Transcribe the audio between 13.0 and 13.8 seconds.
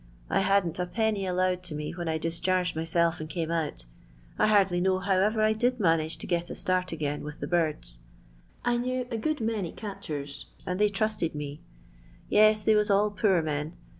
posr men.